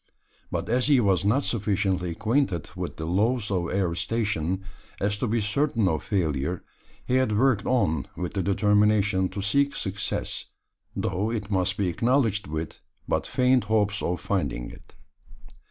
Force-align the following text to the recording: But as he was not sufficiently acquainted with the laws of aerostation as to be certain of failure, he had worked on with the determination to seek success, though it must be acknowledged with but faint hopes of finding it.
But 0.49 0.67
as 0.67 0.87
he 0.87 0.99
was 0.99 1.23
not 1.23 1.43
sufficiently 1.43 2.09
acquainted 2.09 2.71
with 2.75 2.97
the 2.97 3.05
laws 3.05 3.51
of 3.51 3.65
aerostation 3.69 4.63
as 4.99 5.15
to 5.19 5.27
be 5.27 5.41
certain 5.41 5.87
of 5.87 6.01
failure, 6.01 6.63
he 7.05 7.17
had 7.17 7.37
worked 7.37 7.67
on 7.67 8.07
with 8.17 8.33
the 8.33 8.41
determination 8.41 9.29
to 9.29 9.43
seek 9.43 9.75
success, 9.75 10.45
though 10.95 11.29
it 11.31 11.51
must 11.51 11.77
be 11.77 11.87
acknowledged 11.87 12.47
with 12.47 12.79
but 13.07 13.27
faint 13.27 13.65
hopes 13.65 14.01
of 14.01 14.19
finding 14.19 14.71
it. 14.71 14.95